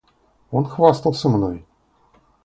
[0.49, 1.63] Он хвастался мной.